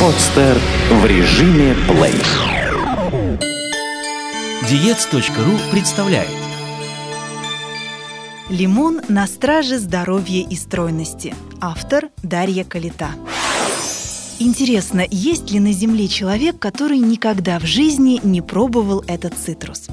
Подстер 0.00 0.58
в 0.90 1.06
режиме 1.06 1.74
плей. 1.88 2.12
Диец.ру 4.68 5.72
представляет 5.72 6.28
Лимон 8.50 9.00
на 9.08 9.26
страже 9.26 9.78
здоровья 9.78 10.46
и 10.46 10.54
стройности. 10.54 11.34
Автор 11.62 12.10
Дарья 12.22 12.64
Калита. 12.64 13.08
Интересно, 14.46 15.04
есть 15.10 15.50
ли 15.50 15.58
на 15.58 15.72
Земле 15.72 16.06
человек, 16.06 16.56
который 16.60 16.98
никогда 16.98 17.58
в 17.58 17.66
жизни 17.66 18.20
не 18.22 18.40
пробовал 18.40 19.02
этот 19.08 19.34
цитрус? 19.34 19.88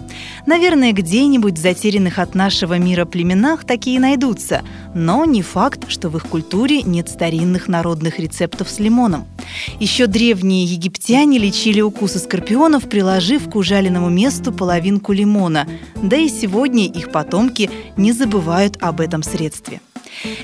Наверное, 0.46 0.94
где-нибудь 0.94 1.58
в 1.58 1.60
затерянных 1.60 2.20
от 2.20 2.36
нашего 2.36 2.78
мира 2.78 3.06
племенах 3.06 3.64
такие 3.66 4.00
найдутся, 4.00 4.62
но 4.94 5.26
не 5.26 5.42
факт, 5.42 5.86
что 5.88 6.10
в 6.10 6.18
их 6.18 6.28
культуре 6.28 6.84
нет 6.84 7.10
старинных 7.10 7.68
народных 7.68 8.20
рецептов 8.20 8.70
с 8.70 8.78
лимоном. 8.78 9.26
Еще 9.80 10.06
древние 10.06 10.66
египтяне 10.66 11.40
лечили 11.40 11.82
укусы 11.82 12.20
скорпионов, 12.20 12.88
приложив 12.88 13.50
к 13.50 13.56
ужаленному 13.56 14.10
месту 14.10 14.54
половинку 14.54 15.14
лимона, 15.14 15.68
да 15.96 16.16
и 16.16 16.30
сегодня 16.30 16.86
их 16.86 17.12
потомки 17.12 17.72
не 17.98 18.12
забывают 18.12 18.78
об 18.82 19.02
этом 19.02 19.24
средстве. 19.24 19.82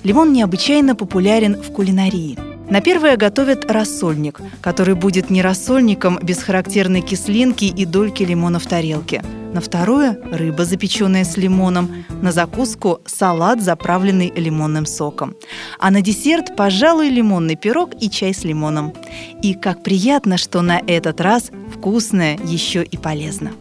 Лимон 0.04 0.34
необычайно 0.34 0.96
популярен 0.96 1.62
в 1.62 1.72
кулинарии– 1.72 2.40
на 2.70 2.82
первое 2.82 3.18
готовят 3.18 3.70
рассольник, 3.70 4.40
который 4.62 4.94
будет 4.94 5.32
не 5.32 5.42
рассольником 5.42 6.20
без 6.22 6.44
характерной 6.44 7.02
кислинки 7.02 7.66
и 7.66 7.86
дольки 7.86 8.22
лимона 8.22 8.60
в 8.60 8.68
тарелке. 8.68 9.24
На 9.54 9.60
второе– 9.60 10.20
рыба, 10.32 10.66
запеченная 10.66 11.24
с 11.24 11.36
лимоном. 11.36 12.06
На 12.22 12.32
закуску– 12.32 13.02
салат, 13.08 13.64
заправленный 13.64 14.32
лимонным 14.36 14.86
соком. 14.86 15.36
А 15.80 15.90
на 15.90 16.02
десерт– 16.02 16.56
пожалуй, 16.58 17.10
лимонный 17.10 17.56
пирог 17.56 17.90
и 18.00 18.12
чай 18.12 18.36
с 18.36 18.44
лимоном. 18.44 18.94
И 19.42 19.56
как 19.56 19.82
приятно, 19.82 20.38
что 20.38 20.62
на 20.62 20.80
этот 20.86 21.20
раз 21.22 21.50
вкусное 21.74 22.38
еще 22.46 22.84
и 22.84 22.98
полезно. 22.98 23.52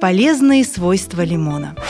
Полезные 0.00 0.64
свойства 0.64 1.22
лимона– 1.22 1.74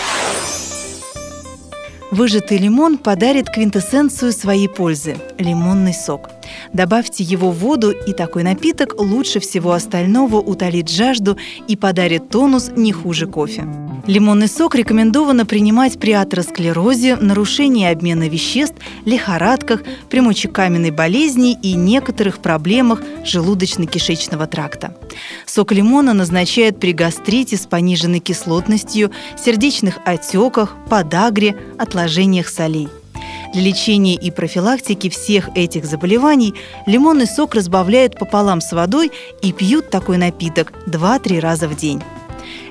Выжатый 2.12 2.58
лимон 2.58 2.98
подарит 2.98 3.48
квинтэссенцию 3.48 4.32
своей 4.32 4.68
пользы– 4.68 5.16
лимонный 5.38 5.94
сок. 5.94 6.28
Добавьте 6.72 7.24
его 7.24 7.50
в 7.50 7.58
воду, 7.58 7.90
и 7.90 8.12
такой 8.12 8.42
напиток 8.42 9.00
лучше 9.00 9.40
всего 9.40 9.72
остального 9.72 10.36
утолит 10.36 10.88
жажду 10.88 11.36
и 11.68 11.76
подарит 11.76 12.28
тонус 12.28 12.70
не 12.76 12.92
хуже 12.92 13.26
кофе. 13.26 13.66
Лимонный 14.06 14.48
сок 14.48 14.74
рекомендовано 14.74 15.46
принимать 15.46 15.98
при 15.98 16.12
атеросклерозе, 16.12 17.16
нарушении 17.16 17.86
обмена 17.86 18.28
веществ, 18.28 18.76
лихорадках, 19.04 19.82
при 20.10 20.20
мочекаменной 20.20 20.90
болезни 20.90 21.52
и 21.52 21.74
некоторых 21.74 22.40
проблемах 22.40 23.00
желудочно-кишечного 23.24 24.48
тракта. 24.48 24.96
Сок 25.46 25.70
лимона 25.70 26.14
назначают 26.14 26.80
при 26.80 26.92
гастрите 26.92 27.56
с 27.56 27.66
пониженной 27.66 28.18
кислотностью, 28.18 29.12
сердечных 29.38 29.98
отеках, 30.04 30.74
подагре, 30.88 31.56
отложениях 31.78 32.48
солей. 32.48 32.88
Для 33.52 33.62
лечения 33.62 34.14
и 34.14 34.30
профилактики 34.30 35.10
всех 35.10 35.50
этих 35.54 35.84
заболеваний 35.84 36.54
лимонный 36.86 37.26
сок 37.26 37.54
разбавляют 37.54 38.18
пополам 38.18 38.62
с 38.62 38.72
водой 38.72 39.12
и 39.42 39.52
пьют 39.52 39.90
такой 39.90 40.16
напиток 40.16 40.72
2-3 40.86 41.38
раза 41.38 41.68
в 41.68 41.76
день. 41.76 42.02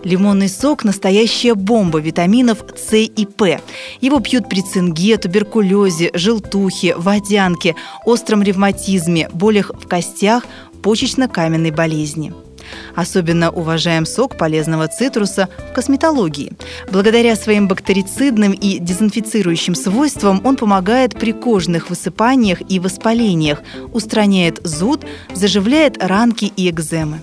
Лимонный 0.04 0.50
сок– 0.50 0.84
настоящая 0.84 1.54
бомба 1.54 2.00
витаминов 2.00 2.66
С 2.76 2.96
и 2.98 3.26
П. 3.28 3.62
Его 4.02 4.20
пьют 4.20 4.50
при 4.50 4.62
цинге, 4.62 5.18
туберкулезе, 5.18 6.10
желтухе, 6.16 6.96
водянке, 6.96 7.76
остром 8.06 8.42
ревматизме, 8.42 9.30
болях 9.32 9.70
в 9.76 9.88
костях, 9.88 10.46
почечно-каменной 10.82 11.72
болезни. 11.72 12.34
Особенно 12.96 13.52
уважаем 13.52 14.06
сок 14.06 14.38
полезного 14.38 14.88
цитруса 14.88 15.50
в 15.70 15.74
косметологии. 15.74 16.54
Благодаря 16.92 17.36
своим 17.36 17.68
бактерицидным 17.68 18.52
и 18.52 18.80
дезинфицирующим 18.80 19.76
свойствам 19.76 20.42
он 20.44 20.56
помогает 20.56 21.18
при 21.20 21.32
кожных 21.32 21.90
высыпаниях 21.90 22.60
и 22.70 22.80
воспалениях, 22.80 23.62
устраняет 23.94 24.60
зуд, 24.64 25.06
заживляет 25.34 26.04
ранки 26.04 26.46
и 26.56 26.70
экземы. 26.70 27.22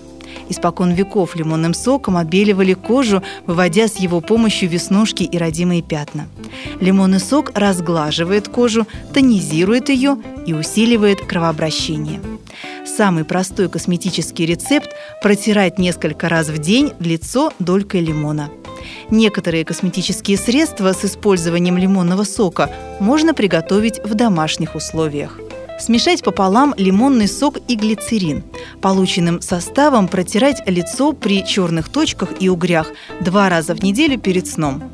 Испокон 0.49 0.93
веков 0.93 1.35
лимонным 1.35 1.73
соком 1.73 2.17
отбеливали 2.17 2.73
кожу, 2.73 3.21
выводя 3.45 3.87
с 3.87 3.97
его 3.97 4.19
помощью 4.19 4.69
веснушки 4.69 5.23
и 5.23 5.37
родимые 5.37 5.81
пятна. 5.81 6.27
Лимонный 6.79 7.19
сок 7.19 7.51
разглаживает 7.53 8.47
кожу, 8.47 8.87
тонизирует 9.13 9.89
ее 9.89 10.17
и 10.45 10.53
усиливает 10.53 11.21
кровообращение. 11.21 12.19
Самый 12.99 13.23
простой 13.23 13.69
косметический 13.69 14.45
рецепт– 14.45 14.89
протирать 15.23 15.79
несколько 15.79 16.27
раз 16.27 16.49
в 16.49 16.57
день 16.57 16.91
лицо 16.99 17.53
долькой 17.57 18.01
лимона. 18.01 18.49
Некоторые 19.09 19.63
косметические 19.63 20.35
средства 20.35 20.91
с 20.91 21.05
использованием 21.05 21.77
лимонного 21.77 22.25
сока 22.25 22.69
можно 22.99 23.33
приготовить 23.33 24.03
в 24.03 24.15
домашних 24.15 24.75
условиях. 24.75 25.39
Смешать 25.79 26.23
пополам 26.23 26.75
лимонный 26.75 27.29
сок 27.29 27.59
и 27.69 27.77
глицерин. 27.77 28.43
Полученным 28.81 29.41
составом 29.41 30.09
протирать 30.09 30.61
лицо 30.67 31.13
при 31.13 31.45
черных 31.45 31.87
точках 31.87 32.31
и 32.41 32.49
угрях 32.49 32.91
два 33.21 33.47
раза 33.47 33.75
в 33.75 33.81
неделю 33.81 34.19
перед 34.19 34.45
сном. 34.45 34.91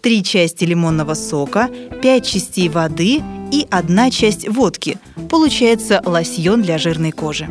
Три 0.00 0.24
части 0.24 0.64
лимонного 0.64 1.12
сока, 1.12 1.68
пять 2.00 2.26
частей 2.26 2.70
воды 2.70 3.22
и 3.52 3.68
одна 3.70 4.10
часть 4.10 4.48
водки. 4.48 4.98
Получается 5.30 6.02
лосьон 6.04 6.62
для 6.62 6.78
жирной 6.78 7.12
кожи. 7.12 7.48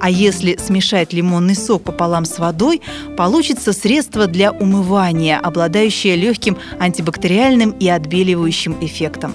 А 0.00 0.08
если 0.08 0.56
смешать 0.56 1.12
лимонный 1.12 1.56
сок 1.56 1.82
пополам 1.82 2.24
с 2.24 2.38
водой, 2.38 2.80
получится 3.16 3.72
средство 3.72 4.26
для 4.26 4.52
умывания, 4.52 5.38
обладающее 5.38 6.16
легким 6.16 6.56
антибактериальным 6.78 7.70
и 7.70 7.88
отбеливающим 7.88 8.76
эффектом. 8.80 9.34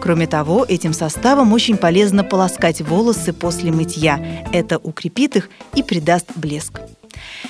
Кроме 0.00 0.26
того, 0.26 0.64
этим 0.66 0.92
составом 0.92 1.52
очень 1.52 1.76
полезно 1.76 2.24
полоскать 2.24 2.80
волосы 2.80 3.32
после 3.32 3.72
мытья. 3.72 4.44
Это 4.52 4.78
укрепит 4.78 5.36
их 5.36 5.50
и 5.74 5.82
придаст 5.82 6.26
блеск. 6.36 6.80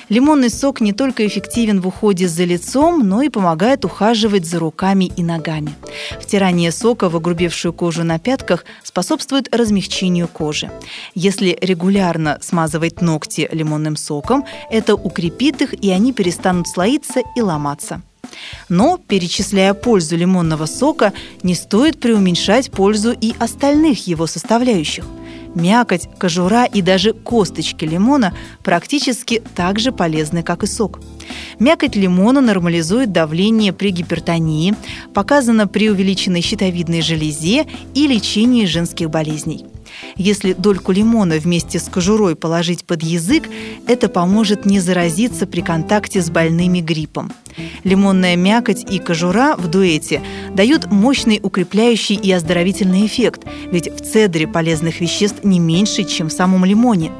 Лимонный 0.09 0.49
сок 0.49 0.81
не 0.81 0.93
только 0.93 1.25
эффективен 1.25 1.79
в 1.81 1.87
уходе 1.87 2.27
за 2.27 2.43
лицом, 2.43 3.07
но 3.07 3.21
и 3.21 3.29
помогает 3.29 3.85
ухаживать 3.85 4.45
за 4.45 4.59
руками 4.59 5.11
и 5.15 5.23
ногами. 5.23 5.73
Втирание 6.19 6.71
сока 6.71 7.09
в 7.09 7.15
огрубевшую 7.15 7.73
кожу 7.73 8.03
на 8.03 8.19
пятках 8.19 8.65
способствует 8.83 9.53
размягчению 9.55 10.27
кожи. 10.27 10.71
Если 11.15 11.57
регулярно 11.61 12.39
смазывать 12.41 13.01
ногти 13.01 13.47
лимонным 13.51 13.95
соком, 13.95 14.45
это 14.69 14.95
укрепит 14.95 15.61
их, 15.61 15.73
и 15.73 15.91
они 15.91 16.13
перестанут 16.13 16.67
слоиться 16.67 17.21
и 17.35 17.41
ломаться. 17.41 18.01
Но, 18.69 18.97
перечисляя 18.97 19.73
пользу 19.73 20.15
лимонного 20.15 20.65
сока, 20.65 21.13
не 21.43 21.55
стоит 21.55 21.99
преуменьшать 21.99 22.71
пользу 22.71 23.11
и 23.11 23.33
остальных 23.39 24.07
его 24.07 24.27
составляющих– 24.27 25.05
Мякоть, 25.55 26.07
кожура 26.17 26.65
и 26.65 26.81
даже 26.81 27.13
косточки 27.13 27.85
лимона 27.85 28.33
практически 28.63 29.41
так 29.55 29.79
же 29.79 29.91
полезны, 29.91 30.43
как 30.43 30.63
и 30.63 30.67
сок. 30.67 30.99
Мякоть 31.59 31.95
лимона 31.95 32.41
нормализует 32.41 33.11
давление 33.11 33.73
при 33.73 33.91
гипертонии, 33.91 34.75
показано 35.13 35.67
при 35.67 35.89
увеличенной 35.89 36.41
щитовидной 36.41 37.01
железе 37.01 37.67
и 37.93 38.07
лечении 38.07 38.65
женских 38.65 39.09
болезней. 39.09 39.65
Если 40.15 40.53
дольку 40.53 40.91
лимона 40.91 41.35
вместе 41.35 41.79
с 41.79 41.89
кожурой 41.89 42.35
положить 42.35 42.85
под 42.85 43.03
язык, 43.03 43.49
это 43.87 44.09
поможет 44.09 44.65
не 44.65 44.79
заразиться 44.79 45.47
при 45.47 45.61
контакте 45.61 46.21
с 46.21 46.29
больными 46.29 46.79
гриппом. 46.79 47.31
Лимонная 47.83 48.35
мякоть 48.35 48.83
и 48.89 48.99
кожура 48.99 49.55
в 49.57 49.67
дуэте 49.67 50.21
дают 50.53 50.91
мощный 50.91 51.39
укрепляющий 51.41 52.15
и 52.15 52.31
оздоровительный 52.31 53.05
эффект, 53.05 53.45
ведь 53.71 53.89
в 53.89 53.99
цедре 53.99 54.47
полезных 54.47 55.01
веществ 55.01 55.43
не 55.43 55.59
меньше, 55.59 56.03
чем 56.03 56.29
в 56.29 56.33
самом 56.33 56.65
лимоне. 56.65 57.11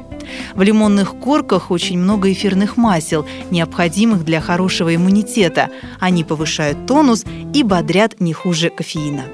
В 0.54 0.62
лимонных 0.62 1.14
корках 1.16 1.70
очень 1.70 1.98
много 1.98 2.32
эфирных 2.32 2.76
масел, 2.76 3.26
необходимых 3.50 4.24
для 4.24 4.40
хорошего 4.40 4.94
иммунитета. 4.94 5.70
Они 6.00 6.24
повышают 6.24 6.86
тонус 6.86 7.24
и 7.54 7.62
бодрят 7.62 8.20
не 8.20 8.32
хуже 8.32 8.70
кофеина. 8.70 9.24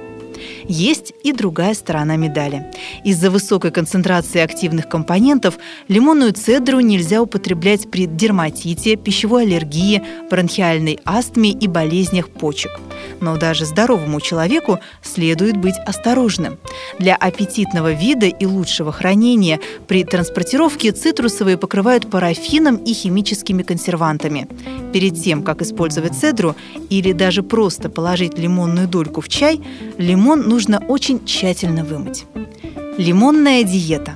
Есть 0.67 1.12
и 1.23 1.32
другая 1.32 1.75
сторона 1.75 2.17
медали. 2.17 2.67
Из-за 3.05 3.31
высокой 3.31 3.70
концентрации 3.70 4.40
активных 4.40 4.88
компонентов 4.88 5.58
лимонную 5.88 6.32
цедру 6.32 6.81
нельзя 6.81 7.23
употреблять 7.23 7.90
при 7.90 8.06
дерматите, 8.06 8.96
пищевой 8.96 9.44
аллергии, 9.44 10.02
бронхиальной 10.31 11.00
астме 11.05 11.50
и 11.50 11.67
болезнях 11.67 12.29
почек. 12.29 12.73
Но 13.20 13.37
даже 13.37 13.64
здоровому 13.64 14.20
человеку 14.20 14.79
следует 15.02 15.56
быть 15.56 15.76
осторожным. 15.87 16.58
Для 16.99 17.17
аппетитного 17.17 17.93
вида 17.93 18.26
и 18.26 18.46
лучшего 18.46 18.93
хранения 18.93 19.61
при 19.87 20.05
транспортировке 20.05 20.93
цитрусовые 20.93 21.56
покрывают 21.56 22.11
парафином 22.11 22.76
и 22.76 22.93
химическими 22.93 23.62
консервантами. 23.62 24.49
Перед 24.93 25.23
тем, 25.23 25.43
как 25.43 25.62
использовать 25.62 26.14
цедру 26.14 26.55
или 26.91 27.12
даже 27.12 27.43
просто 27.43 27.88
положить 27.88 28.38
лимонную 28.38 28.88
дольку 28.88 29.20
в 29.20 29.29
чай, 29.29 29.61
лимон 29.99 30.27
нужно 30.36 30.82
очень 30.88 31.25
тщательно 31.25 31.84
вымыть. 31.84 32.25
Лимонная 32.96 33.62
диета. 33.62 34.14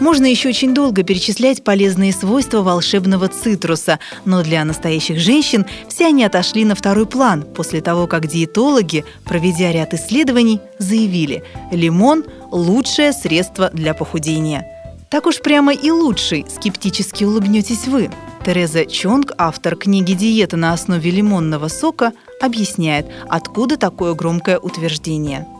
Можно 0.00 0.24
еще 0.24 0.48
очень 0.48 0.72
долго 0.72 1.02
перечислять 1.02 1.62
полезные 1.62 2.12
свойства 2.12 2.62
волшебного 2.62 3.28
цитруса, 3.28 3.98
но 4.24 4.42
для 4.42 4.64
настоящих 4.64 5.18
женщин 5.18 5.66
все 5.88 6.06
они 6.06 6.24
отошли 6.24 6.64
на 6.64 6.74
второй 6.74 7.06
план 7.06 7.42
после 7.42 7.82
того, 7.82 8.06
как 8.06 8.26
диетологи, 8.26 9.04
проведя 9.24 9.72
ряд 9.72 9.92
исследований, 9.92 10.60
заявили– 10.78 11.44
лимон– 11.70 12.24
лучшее 12.50 13.12
средство 13.12 13.70
для 13.74 13.92
похудения. 13.92 14.66
Так 15.10 15.26
уж 15.26 15.40
прямо 15.40 15.74
и 15.74 15.90
лучший, 15.90 16.46
скептически 16.48 17.24
улыбнетесь 17.24 17.86
вы. 17.86 18.10
Тереза 18.44 18.86
Чонг, 18.86 19.32
автор 19.36 19.76
книги 19.76 20.14
«Диета 20.14 20.56
на 20.56 20.72
основе 20.72 21.10
лимонного 21.10 21.68
сока», 21.68 22.12
объясняет, 22.40 23.06
откуда 23.28 23.76
такое 23.76 24.14
громкое 24.14 24.58
утверждение– 24.58 25.46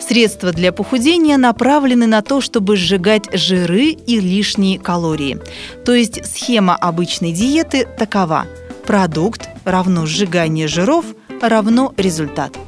Средства 0.00 0.52
для 0.52 0.72
похудения 0.72 1.36
направлены 1.36 2.06
на 2.06 2.22
то, 2.22 2.40
чтобы 2.40 2.76
сжигать 2.76 3.28
жиры 3.32 3.90
и 3.90 4.18
лишние 4.18 4.78
калории. 4.78 5.38
То 5.84 5.94
есть 5.94 6.26
схема 6.26 6.74
обычной 6.74 7.32
диеты 7.32 7.86
такова. 7.98 8.46
Продукт 8.86 9.48
равно 9.64 10.06
сжигание 10.06 10.66
жиров 10.66 11.04
равно 11.40 11.94
результат. 11.96 12.58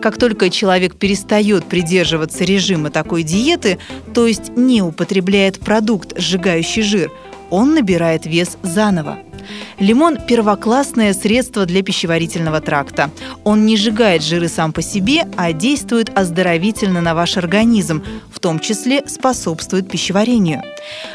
Как 0.00 0.16
только 0.16 0.50
человек 0.50 0.94
перестает 0.94 1.64
придерживаться 1.64 2.44
режима 2.44 2.90
такой 2.90 3.22
диеты, 3.22 3.78
то 4.14 4.26
есть 4.26 4.56
не 4.56 4.80
употребляет 4.80 5.58
продукт, 5.58 6.18
сжигающий 6.18 6.82
жир, 6.82 7.12
он 7.50 7.74
набирает 7.74 8.26
вес 8.26 8.56
заново. 8.62 9.18
Лимон– 9.78 10.18
первоклассное 10.28 11.14
средство 11.14 11.64
для 11.64 11.82
пищеварительного 11.82 12.60
тракта. 12.60 13.10
Он 13.44 13.64
не 13.64 13.76
сжигает 13.76 14.22
жиры 14.22 14.48
сам 14.48 14.72
по 14.72 14.82
себе, 14.82 15.26
а 15.36 15.52
действует 15.52 16.10
оздоровительно 16.16 17.00
на 17.00 17.14
ваш 17.14 17.36
организм, 17.36 18.04
в 18.30 18.40
том 18.40 18.58
числе 18.58 19.04
способствует 19.06 19.90
пищеварению. 19.90 20.62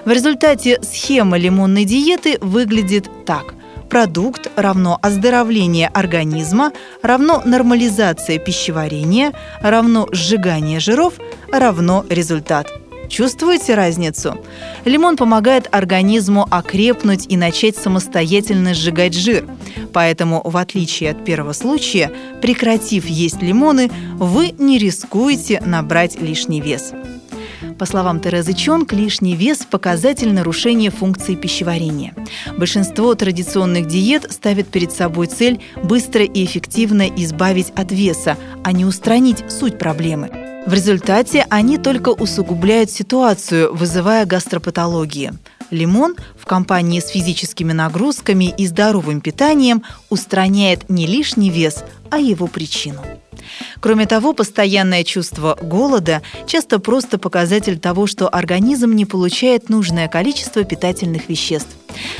В 0.05 0.09
результате 0.09 0.79
схема 0.81 1.37
лимонной 1.37 1.85
диеты 1.85 2.37
выглядит 2.41 3.09
так– 3.25 3.53
продукт 3.93 4.49
равно 4.55 4.97
оздоровление 5.03 5.87
организма, 5.87 6.71
равно 7.03 7.43
нормализация 7.45 8.39
пищеварения, 8.39 9.33
равно 9.61 10.07
сжигание 10.11 10.79
жиров, 10.79 11.13
равно 11.51 12.03
результат– 12.09 12.71
Чувствуете 13.13 13.75
разницу? 13.75 14.39
Лимон 14.85 15.17
помогает 15.17 15.69
организму 15.71 16.47
окрепнуть 16.49 17.27
и 17.29 17.37
начать 17.37 17.77
самостоятельно 17.77 18.73
сжигать 18.73 19.13
жир. 19.13 19.45
Поэтому, 19.93 20.41
в 20.43 20.57
отличие 20.57 21.11
от 21.11 21.23
первого 21.23 21.53
случая, 21.53 22.11
прекратив 22.41 23.05
есть 23.05 23.39
лимоны, 23.43 23.91
вы 24.15 24.55
не 24.57 24.79
рискуете 24.79 25.61
набрать 25.63 26.19
лишний 26.19 26.59
вес. 26.59 26.91
По 27.77 27.85
словам 27.85 28.19
Терезы 28.19 28.53
Чонг, 28.53 28.93
лишний 28.93 29.35
вес– 29.35 29.59
показатель 29.69 30.33
нарушения 30.33 30.89
функции 30.89 31.35
пищеварения. 31.35 32.15
Большинство 32.57 33.13
традиционных 33.13 33.85
диет 33.85 34.31
ставят 34.31 34.69
перед 34.69 34.91
собой 34.91 35.27
цель 35.27 35.61
быстро 35.83 36.23
и 36.23 36.43
эффективно 36.43 37.07
избавить 37.09 37.71
от 37.75 37.91
веса, 37.91 38.37
а 38.63 38.71
не 38.71 38.85
устранить 38.85 39.43
суть 39.51 39.77
проблемы– 39.77 40.31
в 40.65 40.73
результате 40.73 41.45
они 41.49 41.77
только 41.77 42.09
усугубляют 42.09 42.89
ситуацию, 42.89 43.73
вызывая 43.73 44.25
гастропатологии. 44.25 45.33
Лимон 45.71 46.15
в 46.37 46.45
компании 46.45 46.99
с 46.99 47.07
физическими 47.07 47.73
нагрузками 47.73 48.53
и 48.57 48.67
здоровым 48.67 49.21
питанием 49.21 49.83
устраняет 50.09 50.89
не 50.89 51.07
лишний 51.07 51.49
вес, 51.49 51.83
а 52.09 52.17
его 52.17 52.47
причину. 52.47 53.01
Кроме 53.79 54.05
того, 54.05 54.33
постоянное 54.33 55.03
чувство 55.03 55.57
голода 55.61 56.21
часто 56.47 56.79
просто 56.79 57.17
показатель 57.17 57.79
того, 57.79 58.07
что 58.07 58.29
организм 58.29 58.93
не 58.93 59.05
получает 59.05 59.69
нужное 59.69 60.07
количество 60.07 60.63
питательных 60.63 61.27
веществ. 61.27 61.75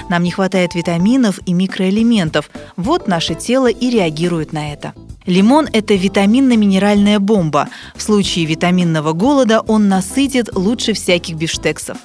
Нам 0.10 0.24
не 0.24 0.32
хватает 0.32 0.76
витаминов 0.76 1.40
и 1.46 1.54
микроэлементов. 1.54 2.50
Вот 2.76 3.08
наше 3.08 3.36
тело 3.36 3.68
и 3.68 3.90
реагирует 3.90 4.52
на 4.52 4.74
это. 4.74 4.94
Лимон– 5.26 5.68
это 5.74 5.94
витаминно-минеральная 5.94 7.20
бомба. 7.20 7.70
В 7.96 8.02
случае 8.02 8.46
витаминного 8.46 9.14
голода 9.14 9.62
он 9.62 9.88
насытит 9.88 10.54
лучше 10.54 10.94
всяких 10.94 11.36
бифштексов. 11.36 11.98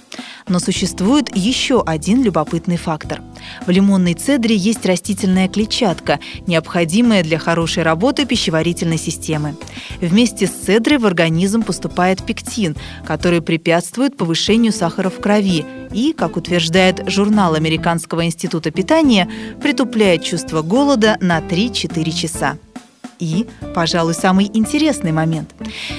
Но 0.48 0.60
существует 0.60 1.34
еще 1.36 1.82
один 1.84 2.22
любопытный 2.22 2.76
фактор. 2.76 3.20
В 3.66 3.70
лимонной 3.70 4.14
цедре 4.14 4.56
есть 4.56 4.86
растительная 4.86 5.48
клетчатка, 5.48 6.20
необходимая 6.46 7.22
для 7.22 7.38
хорошей 7.38 7.82
работы 7.82 8.24
пищеварительной 8.24 8.98
системы. 8.98 9.56
Вместе 10.00 10.46
с 10.46 10.50
цедрой 10.50 10.98
в 10.98 11.06
организм 11.06 11.62
поступает 11.62 12.24
пектин, 12.24 12.76
который 13.04 13.42
препятствует 13.42 14.16
повышению 14.16 14.72
сахара 14.72 15.10
в 15.10 15.20
крови 15.20 15.66
и, 15.92 16.12
как 16.12 16.36
утверждает 16.36 17.08
журнал 17.10 17.54
Американского 17.54 18.24
института 18.24 18.70
питания, 18.70 19.28
притупляет 19.60 20.22
чувство 20.22 20.62
голода 20.62 21.18
на 21.20 21.40
3-4 21.40 22.10
часа. 22.12 22.58
И, 23.18 23.46
пожалуй, 23.74 24.14
самый 24.14 24.50
интересный 24.52 25.12
момент. 25.12 25.50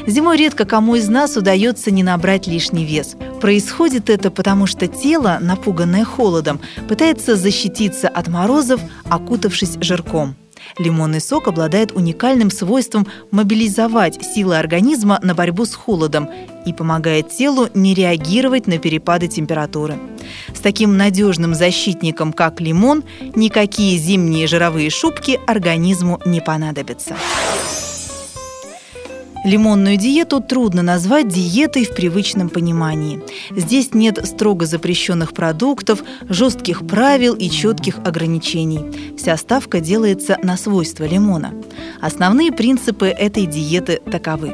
Зимой 0.08 0.38
редко 0.38 0.66
кому 0.66 0.96
из 0.96 1.10
нас 1.10 1.36
удается 1.36 1.92
не 1.92 2.04
набрать 2.04 2.48
лишний 2.48 2.86
вес. 2.86 3.16
Происходит 3.42 4.10
это 4.10 4.32
потому, 4.32 4.68
что 4.68 4.88
тело, 4.88 5.38
напуганное 5.42 6.06
холодом, 6.06 6.60
пытается 6.88 7.36
защититься 7.36 8.08
от 8.08 8.28
морозов, 8.28 8.82
окутавшись 9.10 9.78
жирком. 9.82 10.36
Лимонный 10.78 11.22
сок 11.22 11.48
обладает 11.48 11.92
уникальным 11.92 12.52
свойством 12.52 13.08
мобилизовать 13.32 14.24
силы 14.24 14.58
организма 14.58 15.20
на 15.22 15.34
борьбу 15.34 15.66
с 15.66 15.74
холодом 15.74 16.30
и 16.66 16.74
помогает 16.74 17.30
телу 17.30 17.70
не 17.74 17.94
реагировать 17.94 18.68
на 18.68 18.78
перепады 18.78 19.28
температуры. 19.28 19.98
С 20.54 20.60
таким 20.60 20.98
надежным 20.98 21.54
защитником, 21.54 22.34
как 22.34 22.62
лимон, 22.62 23.04
никакие 23.36 23.98
зимние 23.98 24.48
жировые 24.48 24.90
шубки 24.90 25.40
организму 25.48 26.20
не 26.26 26.42
понадобятся. 26.42 27.16
Лимонную 29.46 29.96
диету 29.96 30.42
трудно 30.42 30.82
назвать 30.82 31.30
диетой 31.30 31.86
в 31.86 31.96
привычном 31.96 32.50
понимании. 32.50 33.22
Здесь 33.52 33.94
нет 33.94 34.20
строго 34.26 34.66
запрещенных 34.66 35.34
продуктов, 35.34 36.04
жестких 36.28 36.86
правил 36.86 37.36
и 37.36 37.50
четких 37.50 38.00
ограничений. 38.00 39.16
Вся 39.18 39.38
ставка 39.38 39.80
делается 39.80 40.38
на 40.44 40.58
свойства 40.58 41.06
лимона. 41.06 41.54
Основные 42.02 42.52
принципы 42.52 43.08
этой 43.08 43.46
диеты 43.46 44.02
таковы. 44.12 44.54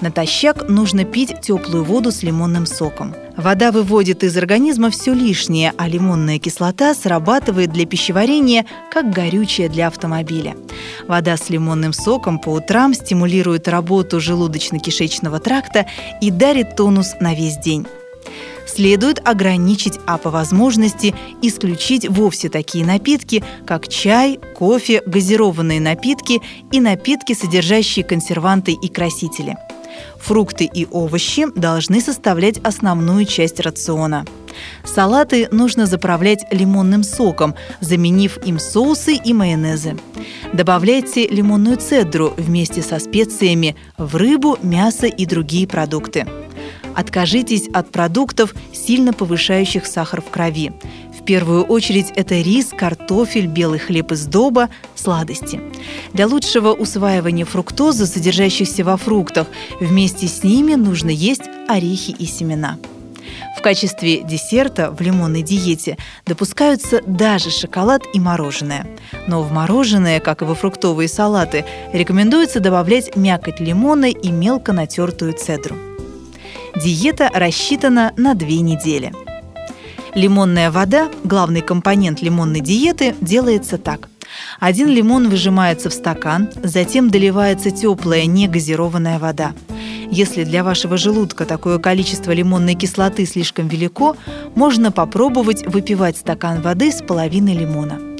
Натощак 0.00 0.68
нужно 0.68 1.04
пить 1.04 1.40
теплую 1.40 1.84
воду 1.84 2.10
с 2.10 2.22
лимонным 2.22 2.66
соком. 2.66 3.14
Вода 3.36 3.72
выводит 3.72 4.24
из 4.24 4.36
организма 4.36 4.90
все 4.90 5.14
лишнее, 5.14 5.72
а 5.76 5.88
лимонная 5.88 6.38
кислота 6.38 6.94
срабатывает 6.94 7.72
для 7.72 7.86
пищеварения 7.86 8.66
как 8.90 9.10
горючее 9.10 9.68
для 9.68 9.86
автомобиля. 9.86 10.56
Вода 11.08 11.36
с 11.36 11.48
лимонным 11.48 11.92
соком 11.92 12.38
по 12.38 12.50
утрам 12.50 12.94
стимулирует 12.94 13.68
работу 13.68 14.18
желудочно-кишечного 14.18 15.38
тракта 15.40 15.86
и 16.20 16.30
дарит 16.30 16.76
тонус 16.76 17.14
на 17.20 17.34
весь 17.34 17.56
день 17.56 17.86
следует 18.66 19.26
ограничить, 19.26 19.98
а 20.06 20.18
по 20.18 20.30
возможности 20.30 21.14
исключить 21.42 22.08
вовсе 22.08 22.48
такие 22.48 22.84
напитки, 22.84 23.44
как 23.66 23.88
чай, 23.88 24.40
кофе, 24.56 25.02
газированные 25.04 25.80
напитки 25.80 26.40
и 26.70 26.80
напитки, 26.80 27.34
содержащие 27.34 28.04
консерванты 28.04 28.72
и 28.72 28.88
красители– 28.88 29.56
Фрукты 30.18 30.64
и 30.64 30.86
овощи 30.90 31.46
должны 31.54 32.00
составлять 32.00 32.58
основную 32.58 33.24
часть 33.24 33.60
рациона. 33.60 34.24
Салаты 34.84 35.48
нужно 35.50 35.86
заправлять 35.86 36.44
лимонным 36.50 37.02
соком, 37.02 37.54
заменив 37.80 38.38
им 38.44 38.58
соусы 38.58 39.14
и 39.14 39.32
майонезы. 39.32 39.96
Добавляйте 40.52 41.26
лимонную 41.26 41.76
цедру 41.76 42.34
вместе 42.36 42.82
со 42.82 42.98
специями 42.98 43.76
в 43.96 44.16
рыбу, 44.16 44.58
мясо 44.62 45.06
и 45.06 45.26
другие 45.26 45.66
продукты. 45.66 46.26
Откажитесь 46.94 47.68
от 47.72 47.90
продуктов, 47.90 48.54
сильно 48.72 49.12
повышающих 49.12 49.86
сахар 49.86 50.20
в 50.20 50.30
крови. 50.30 50.72
В 51.22 51.24
первую 51.24 51.62
очередь 51.62 52.10
это 52.16 52.34
рис, 52.34 52.70
картофель, 52.76 53.46
белый 53.46 53.78
хлеб 53.78 54.10
из 54.10 54.26
доба, 54.26 54.70
сладости. 54.96 55.60
Для 56.12 56.26
лучшего 56.26 56.72
усваивания 56.72 57.44
фруктозы, 57.44 58.06
содержащихся 58.06 58.82
во 58.82 58.96
фруктах, 58.96 59.46
вместе 59.78 60.26
с 60.26 60.42
ними 60.42 60.74
нужно 60.74 61.10
есть 61.10 61.42
орехи 61.68 62.10
и 62.10 62.26
семена. 62.26 62.76
В 63.56 63.62
качестве 63.62 64.24
десерта 64.24 64.90
в 64.90 65.00
лимонной 65.00 65.42
диете 65.42 65.96
допускаются 66.26 67.00
даже 67.06 67.50
шоколад 67.50 68.02
и 68.12 68.18
мороженое. 68.18 68.84
Но 69.28 69.44
в 69.44 69.52
мороженое, 69.52 70.18
как 70.18 70.42
и 70.42 70.44
во 70.44 70.56
фруктовые 70.56 71.08
салаты, 71.08 71.64
рекомендуется 71.92 72.58
добавлять 72.58 73.14
мякоть 73.14 73.60
лимона 73.60 74.06
и 74.06 74.32
мелко 74.32 74.72
натертую 74.72 75.34
цедру. 75.34 75.76
Диета 76.74 77.30
рассчитана 77.32 78.12
на 78.16 78.34
две 78.34 78.58
недели– 78.58 79.12
Лимонная 80.14 80.70
вода, 80.70 81.10
главный 81.24 81.62
компонент 81.62 82.20
лимонной 82.20 82.60
диеты, 82.60 83.14
делается 83.22 83.78
так. 83.78 84.08
Один 84.60 84.88
лимон 84.88 85.30
выжимается 85.30 85.88
в 85.88 85.94
стакан, 85.94 86.50
затем 86.62 87.10
доливается 87.10 87.70
теплая 87.70 88.26
негазированная 88.26 89.18
вода. 89.18 89.52
Если 90.10 90.44
для 90.44 90.64
вашего 90.64 90.98
желудка 90.98 91.46
такое 91.46 91.78
количество 91.78 92.32
лимонной 92.32 92.74
кислоты 92.74 93.24
слишком 93.24 93.68
велико, 93.68 94.14
можно 94.54 94.92
попробовать 94.92 95.66
выпивать 95.66 96.18
стакан 96.18 96.60
воды 96.60 96.92
с 96.92 97.02
половиной 97.02 97.54
лимона. 97.54 98.11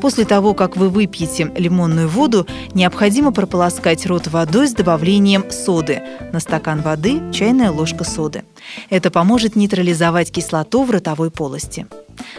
После 0.00 0.24
того, 0.24 0.54
как 0.54 0.76
вы 0.76 0.88
выпьете 0.88 1.52
лимонную 1.56 2.08
воду, 2.08 2.46
необходимо 2.74 3.32
прополоскать 3.32 4.06
рот 4.06 4.26
водой 4.26 4.68
с 4.68 4.72
добавлением 4.72 5.50
соды. 5.50 6.02
На 6.32 6.40
стакан 6.40 6.82
воды 6.82 7.20
чайная 7.32 7.70
ложка 7.70 8.04
соды. 8.04 8.44
Это 8.90 9.10
поможет 9.10 9.56
нейтрализовать 9.56 10.30
кислоту 10.30 10.84
в 10.84 10.90
ротовой 10.90 11.30
полости. 11.30 11.86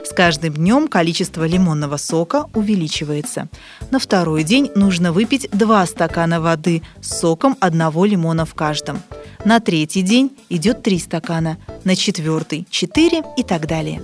С 0.03 0.13
каждым 0.13 0.53
днем 0.53 0.87
количество 0.87 1.45
лимонного 1.45 1.97
сока 1.97 2.45
увеличивается. 2.53 3.47
На 3.91 3.99
второй 3.99 4.43
день 4.43 4.69
нужно 4.75 5.11
выпить 5.13 5.49
2 5.51 5.85
стакана 5.85 6.41
воды 6.41 6.81
с 7.01 7.19
соком 7.19 7.57
одного 7.59 8.05
лимона 8.05 8.45
в 8.45 8.53
каждом. 8.53 9.01
На 9.45 9.61
третий 9.61 10.01
день 10.01 10.31
идет 10.49 10.83
3 10.83 10.99
стакана, 10.99 11.57
на 11.85 11.95
четвертый– 11.95 12.67
4 12.69 13.23
и 13.37 13.43
так 13.43 13.67
далее. 13.67 14.01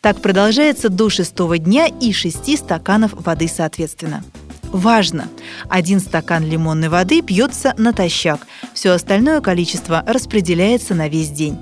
Так 0.00 0.22
продолжается 0.22 0.88
до 0.88 1.10
шестого 1.10 1.58
дня 1.58 1.86
и 1.86 2.12
6 2.12 2.56
стаканов 2.56 3.12
воды 3.14 3.48
соответственно. 3.48 4.22
Важно! 4.70 5.28
Один 5.68 5.98
стакан 5.98 6.44
лимонной 6.44 6.88
воды 6.88 7.20
пьется 7.20 7.74
натощак, 7.78 8.46
все 8.74 8.90
остальное 8.90 9.40
количество 9.40 10.04
распределяется 10.06 10.94
на 10.94 11.08
весь 11.08 11.30
день. 11.30 11.58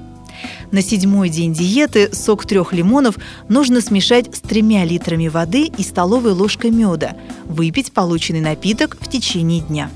На 0.71 0.83
седьмой 0.83 1.31
день 1.31 1.54
диеты 1.54 2.14
сок 2.14 2.45
трех 2.45 2.73
лимонов 2.73 3.16
нужно 3.49 3.81
смешать 3.81 4.35
с 4.35 4.40
тремя 4.40 4.85
литрами 4.85 5.28
воды 5.28 5.66
и 5.66 5.83
столовой 5.83 6.33
ложкой 6.33 6.73
меда, 6.73 7.16
выпить 7.45 7.93
полученный 7.93 8.40
напиток 8.40 8.99
в 9.00 9.09
течение 9.09 9.61
дня. 9.61 9.90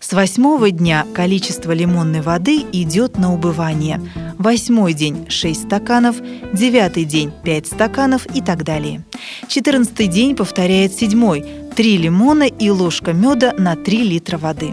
С 0.00 0.14
восьмого 0.14 0.70
дня 0.70 1.06
количество 1.14 1.72
лимонной 1.72 2.22
воды 2.22 2.64
идет 2.72 3.18
на 3.18 3.34
убывание. 3.34 4.00
Восьмой 4.38 4.94
день– 4.94 5.26
6 5.28 5.64
стаканов, 5.66 6.16
девятый 6.54 7.04
день– 7.04 7.30
5 7.44 7.66
стаканов 7.66 8.26
и 8.34 8.40
так 8.40 8.64
далее. 8.64 9.04
Четырнадцатый 9.46 10.06
день 10.06 10.34
повторяет 10.34 10.94
седьмой– 10.94 11.44
3 11.76 11.98
лимона 11.98 12.44
и 12.44 12.70
ложка 12.70 13.12
меда 13.12 13.52
на 13.58 13.76
3 13.76 14.02
литра 14.02 14.38
воды. 14.38 14.72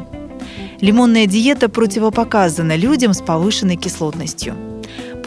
Лимонная 0.79 1.25
диета 1.25 1.67
противопоказана 1.67 2.77
людям 2.77 3.13
с 3.13 3.22
повышенной 3.22 3.75
кислотностью– 3.75 4.55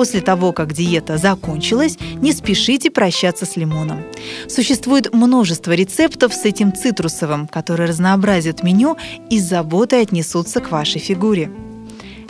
После 0.01 0.23
того, 0.23 0.53
как 0.53 0.73
диета 0.73 1.19
закончилась, 1.19 1.99
не 2.23 2.33
спешите 2.33 2.91
прощаться 2.91 3.45
с 3.45 3.57
лимоном. 3.57 4.03
Существует 4.49 5.13
множество 5.13 5.73
рецептов 5.73 6.33
с 6.33 6.47
этим 6.47 6.75
цитрусовым, 6.75 7.47
которые 7.47 7.87
разнообразят 7.87 8.63
меню 8.63 8.97
и 9.29 9.39
с 9.39 9.43
заботой 9.43 10.01
отнесутся 10.01 10.61
к 10.61 10.71
вашей 10.71 11.03
фигуре. 11.03 11.51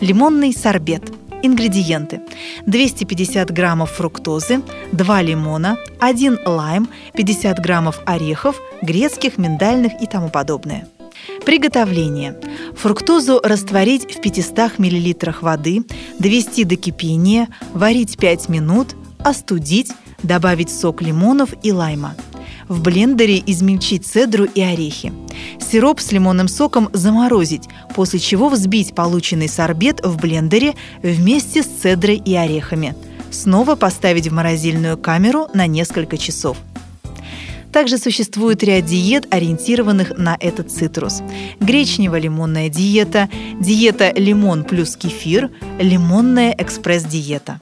Лимонный 0.00 0.52
сорбет– 0.52 1.12
Ингредиенты. 1.44 2.22
250 2.66 3.52
граммов 3.52 3.92
фруктозы, 3.92 4.62
2 4.90 5.22
лимона, 5.22 5.78
1 6.00 6.40
лайм, 6.46 6.88
50 7.14 7.60
граммов 7.60 8.00
орехов, 8.04 8.56
грецких, 8.82 9.38
миндальных 9.38 9.92
и 10.02 10.08
тому 10.08 10.28
подобное. 10.28 10.88
Приготовление. 11.44 12.36
Фруктозу 12.76 13.40
растворить 13.42 14.14
в 14.14 14.20
500 14.20 14.78
мл 14.78 15.34
воды, 15.40 15.82
довести 16.18 16.64
до 16.64 16.76
кипения, 16.76 17.48
варить 17.72 18.18
5 18.18 18.48
минут, 18.48 18.94
остудить, 19.18 19.92
добавить 20.22 20.70
сок 20.70 21.02
лимонов 21.02 21.50
и 21.62 21.72
лайма. 21.72 22.14
В 22.68 22.82
блендере 22.82 23.42
измельчить 23.44 24.06
цедру 24.06 24.44
и 24.44 24.60
орехи. 24.60 25.12
Сироп 25.58 26.00
с 26.00 26.12
лимонным 26.12 26.46
соком 26.46 26.88
заморозить, 26.92 27.68
после 27.94 28.20
чего 28.20 28.48
взбить 28.48 28.94
полученный 28.94 29.48
сорбет 29.48 30.04
в 30.04 30.16
блендере 30.18 30.74
вместе 31.02 31.62
с 31.62 31.66
цедрой 31.66 32.16
и 32.16 32.36
орехами. 32.36 32.94
Снова 33.30 33.74
поставить 33.76 34.28
в 34.28 34.32
морозильную 34.32 34.98
камеру 34.98 35.48
на 35.54 35.66
несколько 35.66 36.16
часов– 36.16 36.56
также 37.72 37.98
существует 37.98 38.62
ряд 38.62 38.84
диет, 38.84 39.26
ориентированных 39.32 40.16
на 40.16 40.36
этот 40.38 40.70
цитрус. 40.70 41.22
Гречнево-лимонная 41.60 42.68
диета, 42.68 43.28
диета 43.60 44.12
лимон 44.14 44.64
плюс 44.64 44.96
кефир, 44.96 45.50
лимонная 45.78 46.54
экспресс-диета. 46.56 47.58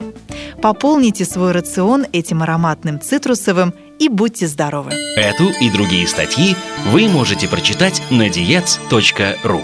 Пополните 0.61 1.25
свой 1.25 1.51
рацион 1.51 2.05
этим 2.11 2.43
ароматным 2.43 2.99
цитрусовым 2.99 3.73
и 3.99 4.09
будьте 4.09 4.47
здоровы. 4.47 4.91
Эту 5.15 5.49
и 5.61 5.69
другие 5.69 6.07
статьи 6.07 6.55
вы 6.91 7.07
можете 7.07 7.47
прочитать 7.47 8.01
на 8.09 8.27
diets.ru 8.27 9.61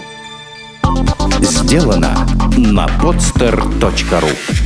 Сделано 1.40 2.26
на 2.56 2.86
podster.ru 2.86 4.65